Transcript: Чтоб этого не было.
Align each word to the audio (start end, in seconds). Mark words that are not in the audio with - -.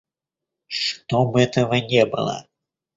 Чтоб 0.67 1.35
этого 1.35 1.75
не 1.75 2.07
было. 2.07 2.47